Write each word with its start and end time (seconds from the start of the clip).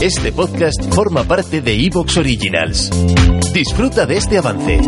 Este 0.00 0.32
podcast 0.32 0.94
forma 0.94 1.24
parte 1.24 1.60
de 1.60 1.74
Evox 1.86 2.16
Originals. 2.16 2.90
Disfruta 3.52 4.06
de 4.06 4.16
este 4.16 4.38
avance. 4.38 4.80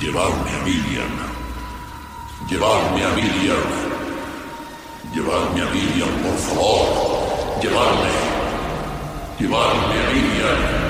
Llevadme 0.00 0.50
a 0.50 0.64
Miriam. 0.64 1.12
Llevadme 2.48 3.04
a 3.04 3.10
Miriam. 3.16 3.66
Llevadme 5.12 5.60
a 5.62 5.70
Miriam, 5.70 6.10
por 6.22 6.36
favor. 6.38 7.07
Llevadme. 7.60 8.08
Llevadme 9.40 9.94
a 9.98 10.12
Miriam. 10.12 10.87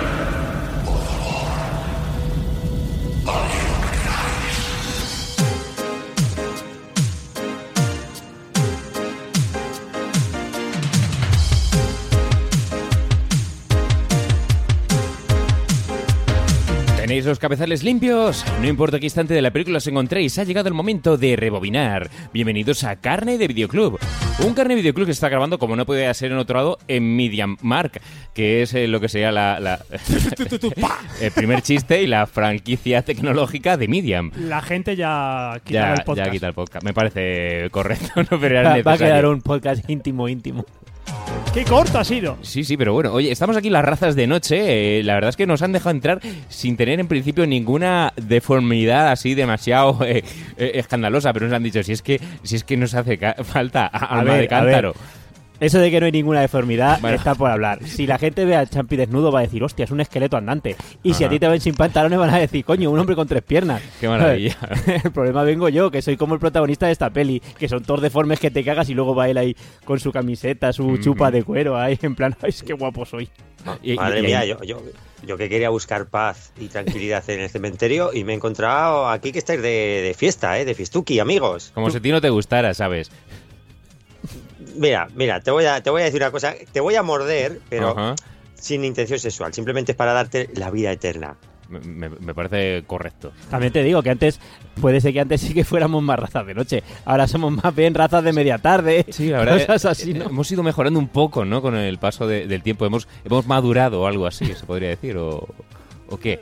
¿Tenéis 17.09 17.25
los 17.25 17.39
cabezales 17.39 17.83
limpios? 17.85 18.45
No 18.61 18.69
importa 18.69 18.99
qué 19.01 19.07
instante 19.07 19.33
de 19.33 19.41
la 19.41 19.51
película 19.51 19.79
os 19.79 19.87
encontréis, 19.87 20.39
ha 20.39 20.45
llegado 20.45 20.69
el 20.69 20.75
momento 20.75 21.17
de 21.17 21.37
rebobinar. 21.37 22.11
Bienvenidos 22.35 22.85
a 22.85 22.97
Carne 22.97 23.39
de 23.39 23.49
Videoclub. 23.49 23.99
Un 24.45 24.53
Carne 24.53 24.75
de 24.75 24.83
Videoclub 24.83 25.07
que 25.07 25.15
se 25.15 25.17
está 25.17 25.31
grabando, 25.31 25.59
como 25.59 25.75
no 25.75 25.87
puede 25.87 26.13
ser 26.13 26.33
en 26.33 26.37
otro 26.39 26.59
lado, 26.59 26.79
en 26.87 27.17
Medium 27.17 27.57
Mark, 27.63 28.03
que 28.35 28.61
es 28.61 28.75
eh, 28.75 28.87
lo 28.89 29.01
que 29.01 29.09
sería 29.09 29.33
la, 29.33 29.59
la- 29.59 29.81
el 31.23 31.31
primer 31.33 31.63
chiste 31.63 32.03
y 32.03 32.07
la 32.07 32.27
franquicia 32.27 33.01
tecnológica 33.01 33.79
de 33.79 33.89
Medium. 33.89 34.31
La 34.39 34.61
gente 34.61 34.95
ya 34.95 35.59
quita 35.65 35.81
Ya, 35.81 35.95
el 35.95 36.03
podcast. 36.05 36.27
ya 36.27 36.31
quita 36.31 36.47
el 36.49 36.53
podcast. 36.55 36.85
Me 36.85 36.93
parece 36.93 37.71
correcto, 37.71 38.09
no 38.31 38.39
pero 38.39 38.61
era 38.61 38.77
Va, 38.77 38.83
va 38.83 38.93
a 38.93 38.99
quedar 38.99 39.25
un 39.25 39.41
podcast 39.41 39.89
íntimo, 39.89 40.29
íntimo. 40.29 40.67
¡Qué 41.59 41.65
corto 41.65 41.99
ha 41.99 42.05
sido! 42.05 42.39
Sí, 42.43 42.63
sí, 42.63 42.77
pero 42.77 42.93
bueno, 42.93 43.13
oye, 43.13 43.33
estamos 43.33 43.57
aquí 43.57 43.69
las 43.69 43.85
razas 43.85 44.15
de 44.15 44.29
noche. 44.29 45.01
eh, 45.01 45.03
la 45.03 45.15
verdad 45.15 45.31
es 45.31 45.37
que 45.37 45.45
nos 45.45 45.61
han 45.61 45.73
dejado 45.73 45.91
entrar 45.91 46.21
sin 46.49 46.77
tener 46.77 47.01
en 47.01 47.09
principio 47.09 47.49
ninguna 47.49 48.13
deformidad 48.17 49.09
así 49.11 49.35
demasiado 49.35 49.99
eh, 50.05 50.23
eh, 50.57 50.71
escandalosa, 50.75 51.33
pero 51.33 51.47
nos 51.47 51.55
han 51.57 51.65
dicho 51.65 51.83
si 51.83 51.91
es 51.91 52.01
que 52.01 52.21
si 52.45 52.55
es 52.55 52.63
que 52.63 52.77
nos 52.77 52.95
hace 52.95 53.19
falta 53.43 53.87
a- 53.93 54.21
alma 54.21 54.35
ver, 54.35 54.41
de 54.43 54.47
a 54.47 54.49
cántaro. 54.61 54.95
Eso 55.61 55.79
de 55.81 55.91
que 55.91 55.99
no 55.99 56.07
hay 56.07 56.13
ninguna 56.13 56.41
deformidad 56.41 57.01
Bueno. 57.01 57.17
está 57.17 57.35
por 57.35 57.51
hablar. 57.51 57.85
Si 57.85 58.07
la 58.07 58.17
gente 58.19 58.45
ve 58.45 58.55
al 58.55 58.69
Champi 58.71 58.97
desnudo 58.97 59.33
va 59.33 59.41
a 59.41 59.43
decir, 59.43 59.63
hostia, 59.65 59.85
es 59.85 59.91
un 59.91 60.01
esqueleto 60.01 60.37
andante. 60.37 60.77
Y 61.03 61.15
si 61.15 61.25
a 61.25 61.29
ti 61.29 61.41
te 61.41 61.49
ven 61.49 61.61
sin 61.61 61.75
pantalones 61.75 62.17
van 62.19 62.31
a 62.31 62.39
decir, 62.39 62.65
coño, 62.65 62.91
un 62.91 62.99
hombre 62.99 63.17
con 63.17 63.27
tres 63.27 63.43
piernas. 63.43 63.83
Qué 64.01 64.09
maravilla. 64.09 64.57
el 65.05 65.11
problema 65.11 65.43
vengo 65.43 65.69
yo, 65.69 65.91
que 65.91 66.01
soy 66.01 66.17
como 66.17 66.35
el 66.35 66.41
protagonista 66.41 66.87
de 66.87 66.93
esta 66.93 67.11
peli, 67.11 67.41
que 67.59 67.69
son 67.69 67.83
todos 67.83 68.01
deformes 68.03 68.39
que 68.39 68.51
te 68.53 68.63
cagas 68.63 68.89
y 68.89 68.95
luego 68.95 69.15
va 69.17 69.29
él 69.29 69.37
ahí 69.37 69.57
con 69.85 69.99
su 69.99 70.13
camiseta, 70.13 70.73
su 70.73 70.97
chupa 70.99 71.31
de 71.33 71.43
cuero, 71.43 71.77
ahí 71.77 71.99
en 72.03 72.15
plan, 72.15 72.37
ay, 72.43 72.55
qué 72.65 72.75
guapo 72.75 73.05
soy. 73.05 73.29
Y- 73.83 73.95
Madre 73.97 74.21
y- 74.21 74.23
mía, 74.23 74.45
yo, 74.45 74.63
yo, 74.63 74.81
yo 75.27 75.37
que 75.37 75.49
quería 75.49 75.71
buscar 75.71 76.07
paz 76.07 76.53
y 76.61 76.69
tranquilidad 76.69 77.29
en 77.31 77.41
el 77.41 77.51
cementerio 77.51 78.11
y 78.15 78.23
me 78.23 78.33
he 78.33 78.37
encontrado 78.37 79.09
aquí 79.09 79.33
que 79.33 79.41
estáis 79.41 79.61
de, 79.61 79.69
de 80.03 80.15
fiesta, 80.17 80.57
¿eh? 80.61 80.65
de 80.65 80.75
fiestuki, 80.75 81.19
amigos. 81.19 81.73
Como 81.75 81.91
si 81.91 81.97
a 81.97 82.01
ti 82.01 82.13
no 82.13 82.21
te 82.21 82.31
gustara, 82.31 82.73
¿sabes? 82.75 83.11
Mira, 84.79 85.09
mira, 85.15 85.41
te 85.41 85.51
voy 85.51 85.65
a, 85.67 85.83
te 85.83 85.91
voy 85.91 86.03
a 86.03 86.05
decir 86.07 86.21
una 86.23 86.31
cosa, 86.31 86.55
te 86.73 86.81
voy 86.81 86.95
a 86.95 87.03
morder, 87.03 87.61
pero 87.69 87.91
Ajá. 87.91 88.15
sin 88.55 88.85
intención 88.85 89.19
sexual, 89.19 89.53
simplemente 89.53 89.93
es 89.93 89.97
para 89.97 90.13
darte 90.13 90.49
la 90.55 90.71
vida 90.71 90.93
eterna. 90.93 91.37
Me, 91.69 92.09
parece 92.35 92.83
correcto. 92.87 93.31
También 93.51 93.71
te 93.71 93.83
digo 93.83 94.03
que 94.03 94.09
antes, 94.09 94.41
puede 94.81 95.03
ser 95.03 95.13
que 95.13 95.21
antes 95.21 95.43
sí 95.43 95.53
que 95.53 95.65
fuéramos 95.65 96.03
más 96.03 96.19
razas 96.19 96.47
de 96.47 96.55
noche. 96.55 96.83
Ahora 97.05 97.29
somos 97.29 97.53
más 97.63 97.75
bien 97.75 97.93
razas 97.93 98.25
de 98.25 98.33
media 98.33 98.57
tarde. 98.57 99.05
Sí, 99.11 99.29
la 99.29 99.41
verdad. 99.41 99.67
Cosas 99.67 99.85
así, 99.85 100.15
¿no? 100.15 100.25
Hemos 100.31 100.51
ido 100.51 100.63
mejorando 100.63 100.99
un 100.99 101.09
poco, 101.09 101.45
¿no? 101.45 101.61
Con 101.61 101.77
el 101.77 101.99
paso 101.99 102.27
de- 102.27 102.47
del 102.47 102.63
tiempo. 102.63 102.87
Hemos, 102.87 103.07
hemos 103.23 103.47
madurado 103.47 104.01
o 104.01 104.07
algo 104.07 104.27
así, 104.27 104.47
se 104.47 104.65
podría 104.65 104.89
decir. 104.89 105.19
¿O, 105.19 105.47
o 106.09 106.17
qué? 106.19 106.41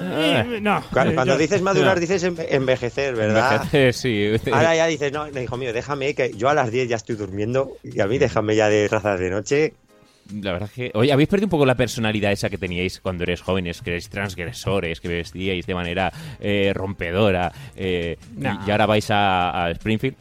Eh, 0.00 0.58
no, 0.62 0.82
Cuando, 0.92 1.12
eh, 1.12 1.14
cuando 1.14 1.34
yo- 1.34 1.38
dices 1.38 1.62
madurar, 1.62 1.94
no. 1.94 2.00
dices 2.00 2.24
enve- 2.24 2.46
envejecer, 2.50 3.14
¿verdad? 3.14 3.52
Envejecer, 3.54 3.94
sí. 3.94 4.50
Ahora 4.52 4.74
ya 4.76 4.86
dices, 4.86 5.12
no, 5.12 5.30
no, 5.30 5.40
hijo 5.40 5.56
mío, 5.56 5.72
déjame 5.72 6.14
que 6.14 6.32
yo 6.34 6.48
a 6.48 6.54
las 6.54 6.70
10 6.70 6.88
ya 6.88 6.96
estoy 6.96 7.16
durmiendo 7.16 7.72
y 7.82 8.00
a 8.00 8.06
mí 8.06 8.18
déjame 8.18 8.56
ya 8.56 8.68
de 8.68 8.88
razas 8.88 9.18
de 9.20 9.30
noche. 9.30 9.74
La 10.42 10.52
verdad 10.52 10.68
es 10.68 10.74
que. 10.74 10.90
Oye, 10.94 11.12
habéis 11.12 11.28
perdido 11.28 11.46
un 11.46 11.50
poco 11.50 11.64
la 11.66 11.76
personalidad 11.76 12.32
esa 12.32 12.50
que 12.50 12.58
teníais 12.58 12.98
cuando 13.00 13.22
eres 13.22 13.40
jóvenes, 13.42 13.80
que 13.80 13.90
erais 13.90 14.08
transgresores, 14.08 15.00
que 15.00 15.06
vestíais 15.08 15.64
de 15.66 15.74
manera 15.74 16.12
eh, 16.40 16.72
rompedora. 16.74 17.52
eh, 17.76 18.16
y, 18.66 18.70
ahora 18.70 18.86
vais 18.86 19.08
a, 19.12 19.66
a 19.66 19.70
Springfield. 19.70 20.16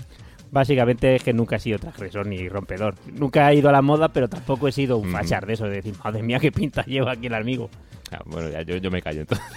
Básicamente 0.52 1.16
es 1.16 1.24
que 1.24 1.34
nunca 1.34 1.56
he 1.56 1.59
sido 1.59 1.80
transgresor 1.80 2.28
ni 2.28 2.47
rompedor. 2.47 2.96
Nunca 3.14 3.52
he 3.52 3.56
ido 3.56 3.68
a 3.68 3.72
la 3.72 3.81
moda, 3.81 4.09
pero 4.09 4.30
tampoco 4.30 4.68
he 4.68 4.72
sido 4.72 4.97
un 4.97 5.09
Mm. 5.09 5.12
fachar 5.12 5.46
de 5.47 5.53
eso, 5.53 5.66
de 5.66 5.78
decir, 5.78 5.96
madre 6.03 6.22
mía, 6.24 6.40
qué 6.40 6.52
pinta 6.52 6.85
lleva 6.85 7.14
aquí 7.14 7.25
el 7.28 7.34
amigo. 7.34 7.69
Ah, 8.16 8.22
bueno, 8.26 8.50
ya, 8.50 8.62
yo, 8.62 8.78
yo 8.78 8.92
me 8.92 9.02
callo 9.02 9.22
entonces. 9.22 9.46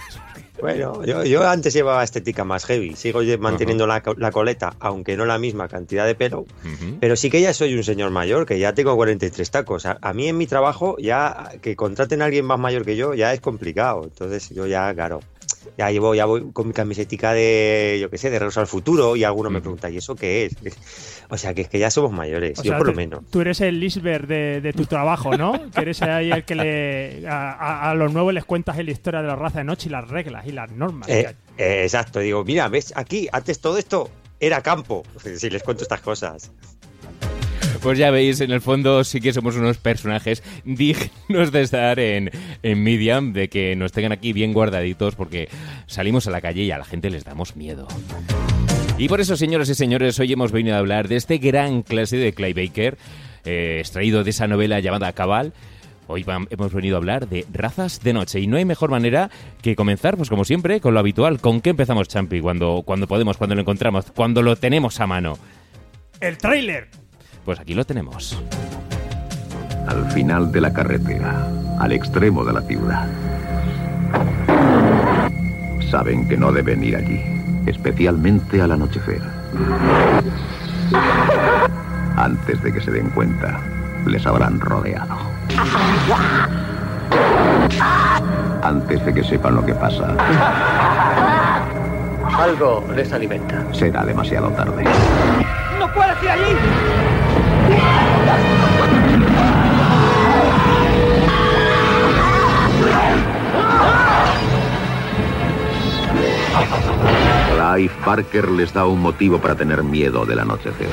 Bueno, 0.61 1.05
yo, 1.05 1.23
yo 1.23 1.47
antes 1.47 1.73
llevaba 1.73 2.03
estética 2.03 2.43
más 2.43 2.65
heavy, 2.65 2.97
sigo 2.97 3.21
manteniendo 3.39 3.87
la, 3.87 4.03
la 4.17 4.29
coleta, 4.29 4.73
aunque 4.81 5.15
no 5.15 5.25
la 5.25 5.37
misma 5.39 5.69
cantidad 5.69 6.05
de 6.05 6.15
pelo, 6.15 6.45
pero 6.99 7.15
sí 7.15 7.29
que 7.29 7.39
ya 7.39 7.53
soy 7.53 7.75
un 7.75 7.83
señor 7.85 8.11
mayor, 8.11 8.45
que 8.45 8.59
ya 8.59 8.73
tengo 8.73 8.93
43 8.97 9.51
tacos. 9.51 9.85
A, 9.85 9.97
a 10.01 10.13
mí 10.13 10.27
en 10.27 10.37
mi 10.37 10.47
trabajo 10.47 10.97
ya 10.99 11.51
que 11.61 11.77
contraten 11.77 12.21
a 12.21 12.25
alguien 12.25 12.43
más 12.43 12.59
mayor 12.59 12.83
que 12.83 12.97
yo 12.97 13.13
ya 13.13 13.33
es 13.33 13.39
complicado, 13.39 14.03
entonces 14.03 14.49
yo 14.49 14.67
ya, 14.67 14.93
claro, 14.93 15.21
ya 15.77 15.91
llevo, 15.91 16.15
ya 16.15 16.25
voy 16.25 16.51
con 16.51 16.67
mi 16.67 16.73
camisetica 16.73 17.33
de, 17.33 17.97
yo 18.01 18.09
qué 18.09 18.17
sé, 18.17 18.29
de 18.29 18.39
Regreso 18.39 18.59
al 18.59 18.67
Futuro 18.67 19.15
y 19.15 19.23
alguno 19.23 19.49
me 19.49 19.57
Ujú. 19.57 19.63
pregunta, 19.63 19.89
¿y 19.89 19.97
eso 19.97 20.15
qué 20.15 20.45
es? 20.45 20.55
O 21.29 21.37
sea, 21.37 21.53
que 21.53 21.61
es 21.61 21.69
que 21.69 21.79
ya 21.79 21.91
somos 21.91 22.11
mayores, 22.11 22.59
o 22.59 22.63
yo 22.63 22.71
sea, 22.71 22.77
por 22.77 22.87
lo 22.87 22.93
menos. 22.93 23.21
Tú 23.29 23.41
eres 23.41 23.61
el 23.61 23.79
Lisbeth 23.79 24.23
de, 24.27 24.61
de 24.61 24.73
tu 24.73 24.85
trabajo, 24.85 25.35
¿no? 25.37 25.59
que 25.73 25.81
eres 25.81 26.01
ahí 26.01 26.31
el 26.31 26.43
que 26.43 26.55
le, 26.55 27.27
a, 27.27 27.89
a- 27.89 27.95
los 27.95 28.11
nuevos 28.13 28.33
les 28.33 28.45
cuentas 28.45 28.77
la 28.77 28.91
historia 28.91 29.21
de 29.21 29.27
la 29.27 29.35
raza 29.35 29.59
de 29.59 29.65
noche 29.65 29.89
y 29.89 29.91
las 29.91 30.07
reglas 30.09 30.45
y 30.47 30.51
las 30.51 30.71
normas. 30.71 31.07
Eh, 31.09 31.35
eh, 31.57 31.83
exacto, 31.83 32.19
digo, 32.19 32.43
mira, 32.43 32.67
ves, 32.69 32.93
aquí, 32.95 33.27
antes 33.31 33.59
todo 33.59 33.77
esto 33.77 34.09
era 34.39 34.61
campo, 34.61 35.03
si 35.37 35.49
les 35.49 35.61
cuento 35.63 35.83
estas 35.83 36.01
cosas. 36.01 36.51
Pues 37.81 37.97
ya 37.97 38.11
veis, 38.11 38.41
en 38.41 38.51
el 38.51 38.59
fondo 38.59 39.03
sí 39.05 39.21
que 39.21 39.31
somos 39.31 39.55
unos 39.55 39.77
personajes 39.77 40.43
dignos 40.65 41.51
de 41.51 41.61
estar 41.61 41.97
en, 41.99 42.29
en 42.61 42.83
Medium, 42.83 43.31
de 43.31 43.47
que 43.47 43.75
nos 43.75 43.93
tengan 43.93 44.11
aquí 44.11 44.33
bien 44.33 44.51
guardaditos, 44.51 45.15
porque 45.15 45.47
salimos 45.87 46.27
a 46.27 46.31
la 46.31 46.41
calle 46.41 46.63
y 46.63 46.71
a 46.71 46.77
la 46.77 46.83
gente 46.83 47.09
les 47.09 47.23
damos 47.23 47.55
miedo. 47.55 47.87
Y 48.97 49.07
por 49.07 49.21
eso, 49.21 49.37
señoras 49.37 49.69
y 49.69 49.75
señores, 49.75 50.19
hoy 50.19 50.33
hemos 50.33 50.51
venido 50.51 50.75
a 50.75 50.79
hablar 50.79 51.07
de 51.07 51.15
este 51.15 51.37
gran 51.37 51.83
clásico 51.83 52.21
de 52.21 52.33
Clay 52.33 52.51
Baker, 52.51 52.97
eh, 53.45 53.77
extraído 53.79 54.25
de 54.25 54.31
esa 54.31 54.45
novela 54.45 54.81
llamada 54.81 55.13
Cabal. 55.13 55.53
Hoy 56.07 56.25
hemos 56.49 56.73
venido 56.73 56.95
a 56.95 56.97
hablar 56.97 57.29
de 57.29 57.45
razas 57.53 58.01
de 58.01 58.11
noche 58.11 58.41
y 58.41 58.47
no 58.47 58.57
hay 58.57 58.65
mejor 58.65 58.89
manera 58.89 59.29
que 59.61 59.77
comenzar, 59.77 60.17
pues 60.17 60.27
como 60.27 60.43
siempre, 60.43 60.81
con 60.81 60.95
lo 60.95 60.99
habitual. 60.99 61.39
¿Con 61.39 61.61
qué 61.61 61.69
empezamos, 61.69 62.09
Champi? 62.09 62.41
Cuando, 62.41 62.81
cuando 62.83 63.07
podemos, 63.07 63.37
cuando 63.37 63.55
lo 63.55 63.61
encontramos, 63.61 64.11
cuando 64.13 64.41
lo 64.41 64.57
tenemos 64.57 64.99
a 64.99 65.07
mano. 65.07 65.37
El 66.19 66.37
tráiler. 66.37 66.89
Pues 67.45 67.59
aquí 67.59 67.73
lo 67.73 67.85
tenemos. 67.85 68.41
al 69.87 70.05
final 70.11 70.51
de 70.51 70.61
la 70.61 70.71
carretera, 70.71 71.47
al 71.79 71.91
extremo 71.91 72.45
de 72.45 72.53
la 72.53 72.61
ciudad. 72.61 73.07
Saben 75.89 76.27
que 76.27 76.37
no 76.37 76.51
deben 76.51 76.83
ir 76.83 76.95
allí, 76.95 77.19
especialmente 77.65 78.61
al 78.61 78.71
anochecer. 78.73 79.21
Antes 82.15 82.61
de 82.61 82.71
que 82.71 82.81
se 82.81 82.91
den 82.91 83.09
cuenta, 83.09 83.59
les 84.05 84.25
habrán 84.27 84.59
rodeado. 84.59 85.15
Antes 88.61 89.03
de 89.05 89.13
que 89.13 89.23
sepan 89.23 89.55
lo 89.55 89.65
que 89.65 89.73
pasa, 89.73 90.15
Algo 92.37 92.85
les 92.95 93.11
alimenta. 93.11 93.63
será 93.73 94.05
demasiado 94.05 94.49
tarde. 94.51 94.83
¡No 95.79 95.91
puedes 95.93 96.21
ir 96.23 96.29
allí! 96.29 96.55
Parker 108.09 108.49
les 108.49 108.73
da 108.73 108.87
un 108.87 108.99
motivo 109.01 109.37
para 109.37 109.53
tener 109.53 109.83
miedo 109.83 110.25
del 110.25 110.39
anochecer. 110.39 110.89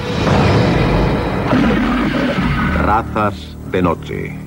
Razas 2.82 3.56
de 3.72 3.80
noche. 3.80 4.45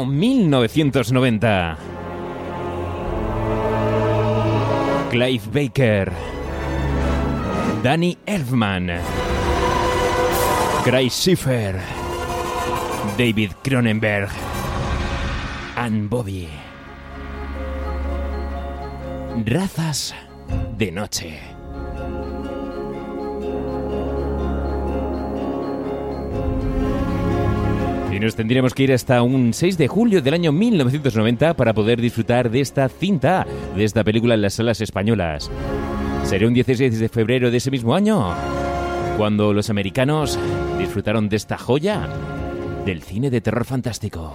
Año 0.00 0.06
1990. 0.06 1.76
Clive 5.10 5.42
Baker. 5.52 6.12
Danny 7.82 8.16
Elfman. 8.24 8.90
Grace 10.86 11.10
Schiffer. 11.10 11.78
David 13.18 13.50
Cronenberg. 13.62 14.30
Anne 15.76 16.08
Bobby. 16.08 16.48
Razas 19.44 20.14
de 20.78 20.92
noche. 20.92 21.59
Nos 28.20 28.36
tendríamos 28.36 28.74
que 28.74 28.82
ir 28.82 28.92
hasta 28.92 29.22
un 29.22 29.54
6 29.54 29.78
de 29.78 29.88
julio 29.88 30.20
del 30.20 30.34
año 30.34 30.52
1990 30.52 31.54
para 31.54 31.72
poder 31.72 32.02
disfrutar 32.02 32.50
de 32.50 32.60
esta 32.60 32.86
cinta, 32.90 33.46
de 33.74 33.82
esta 33.82 34.04
película 34.04 34.34
en 34.34 34.42
las 34.42 34.52
salas 34.52 34.82
españolas. 34.82 35.50
Sería 36.24 36.46
un 36.46 36.52
16 36.52 37.00
de 37.00 37.08
febrero 37.08 37.50
de 37.50 37.56
ese 37.56 37.70
mismo 37.70 37.94
año, 37.94 38.34
cuando 39.16 39.54
los 39.54 39.70
americanos 39.70 40.38
disfrutaron 40.78 41.30
de 41.30 41.36
esta 41.36 41.56
joya 41.56 42.10
del 42.84 43.02
cine 43.02 43.30
de 43.30 43.40
terror 43.40 43.64
fantástico. 43.64 44.34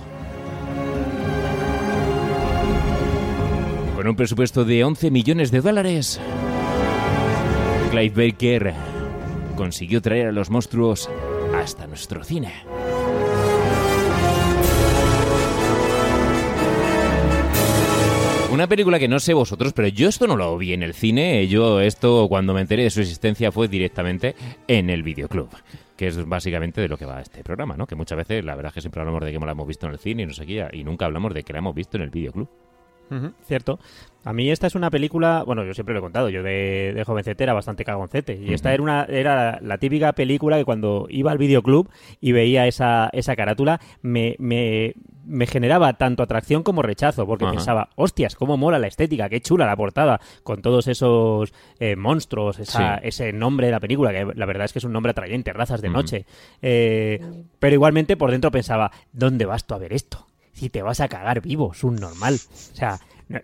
Con 3.96 4.08
un 4.08 4.16
presupuesto 4.16 4.66
de 4.66 4.84
11 4.84 5.12
millones 5.12 5.52
de 5.52 5.62
dólares, 5.62 6.20
Clive 7.92 8.32
Baker 8.32 8.74
consiguió 9.56 10.02
traer 10.02 10.30
a 10.30 10.32
los 10.32 10.50
monstruos 10.50 11.08
hasta 11.56 11.86
nuestro 11.86 12.24
cine. 12.24 12.52
Una 18.56 18.68
película 18.68 18.98
que 18.98 19.10
no 19.10 19.20
sé 19.20 19.34
vosotros, 19.34 19.74
pero 19.74 19.90
yo 19.90 20.08
esto 20.08 20.28
no 20.28 20.38
lo 20.38 20.58
vi 20.58 20.72
en 20.72 20.82
el 20.82 20.94
cine. 20.94 21.46
Yo 21.50 21.82
esto, 21.82 22.30
cuando 22.30 22.54
me 22.54 22.62
enteré 22.62 22.84
de 22.84 22.90
su 22.90 23.02
existencia, 23.02 23.52
fue 23.52 23.68
directamente 23.68 24.34
en 24.66 24.90
el 24.90 25.04
videoclub. 25.04 25.50
Que 25.98 26.08
es 26.08 26.26
básicamente 26.26 26.80
de 26.80 26.88
lo 26.88 26.98
que 26.98 27.06
va 27.06 27.20
este 27.20 27.44
programa, 27.44 27.76
¿no? 27.76 27.86
Que 27.86 27.96
muchas 27.96 28.18
veces, 28.18 28.46
la 28.46 28.56
verdad 28.56 28.70
es 28.70 28.76
que 28.76 28.80
siempre 28.80 29.02
hablamos 29.02 29.26
de 29.26 29.34
que 29.34 29.40
la 29.40 29.52
hemos 29.52 29.68
visto 29.68 29.88
en 29.88 29.92
el 29.92 30.00
cine 30.00 30.24
y 30.24 30.26
no 30.26 30.34
sé 30.34 30.46
qué, 30.46 30.66
y 30.72 30.86
nunca 30.86 31.04
hablamos 31.04 31.34
de 31.34 31.44
que 31.44 31.52
la 31.52 31.60
hemos 31.60 31.76
visto 31.76 31.98
en 31.98 32.04
el 32.04 32.12
videoclub. 32.12 32.48
Cierto. 33.44 33.80
A 34.24 34.34
mí 34.34 34.50
esta 34.50 34.66
es 34.66 34.74
una 34.74 34.90
película, 34.90 35.44
bueno, 35.46 35.64
yo 35.64 35.74
siempre 35.76 35.94
lo 35.94 36.00
he 36.00 36.02
contado, 36.02 36.30
yo 36.30 36.42
de, 36.42 36.94
de 36.96 37.04
jovencete 37.04 37.44
era 37.44 37.54
bastante 37.54 37.86
cagoncete. 37.86 38.34
Y 38.36 38.54
esta 38.54 38.74
era 38.74 38.82
una 38.82 39.04
era 39.06 39.60
la 39.62 39.78
típica 39.78 40.14
película 40.14 40.58
que 40.58 40.66
cuando 40.66 41.06
iba 41.10 41.32
al 41.32 41.38
videoclub 41.38 41.88
y 42.22 42.32
veía 42.32 42.66
esa, 42.66 43.10
esa 43.14 43.36
carátula, 43.36 43.80
me, 44.02 44.36
me, 44.40 44.96
me 45.28 45.46
generaba 45.46 45.94
tanto 45.94 46.24
atracción 46.24 46.64
como 46.64 46.82
rechazo, 46.82 47.28
porque 47.28 47.46
pensaba, 47.52 47.90
hostias, 47.96 48.36
cómo 48.36 48.58
mola 48.58 48.80
la 48.80 48.88
estética, 48.88 49.30
qué 49.30 49.42
chula 49.42 49.68
la 49.68 49.76
portada, 49.76 50.20
con 50.42 50.64
todos 50.64 50.88
esos 50.88 51.54
eh, 51.80 51.96
monstruos, 51.96 52.58
esa- 52.58 52.98
Sí. 53.02 53.08
ese 53.08 53.32
nombre 53.32 53.68
de 53.68 53.74
la 53.74 53.80
película, 53.80 54.12
que 54.12 54.26
la 54.34 54.46
verdad 54.48 54.66
es 54.66 54.74
que 54.74 54.80
es 54.80 54.86
un 54.86 54.94
nombre 54.94 55.12
atrayente, 55.12 55.54
razas 55.54 55.82
de 55.84 55.90
noche. 55.90 56.26
Eh, 56.64 57.22
pero 57.60 57.76
igualmente 57.76 58.18
por 58.18 58.32
dentro 58.32 58.50
pensaba, 58.50 58.92
¿dónde 59.14 59.46
vas 59.46 59.68
tú 59.68 59.76
a 59.76 59.78
ver 59.78 59.94
esto? 59.94 60.26
Si 60.56 60.70
te 60.70 60.82
vas 60.82 61.02
a 61.02 61.10
cagar 61.10 61.42
vivo, 61.42 61.74
es 61.74 61.84
un 61.84 61.96
normal. 61.98 62.36
O 62.36 62.76
sea, 62.76 62.98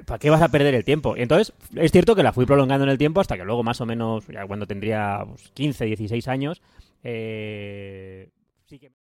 ¿para 0.06 0.18
qué 0.18 0.30
vas 0.30 0.42
a 0.42 0.48
perder 0.48 0.74
el 0.76 0.86
tiempo? 0.86 1.16
Entonces, 1.18 1.54
es 1.76 1.92
cierto 1.92 2.16
que 2.16 2.24
la 2.24 2.32
fui 2.32 2.46
prolongando 2.46 2.86
en 2.86 2.90
el 2.90 2.98
tiempo 2.98 3.20
hasta 3.20 3.36
que 3.38 3.44
luego, 3.44 3.64
más 3.64 3.82
o 3.82 3.86
menos, 3.86 4.26
ya 4.28 4.48
cuando 4.48 4.66
tendría 4.66 5.26
pues, 5.28 5.50
15, 5.54 5.86
16 5.86 6.28
años, 6.30 6.62
eh, 7.04 8.30
sí 8.66 8.80
que... 8.80 9.01